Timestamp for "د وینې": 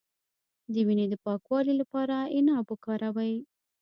0.73-1.05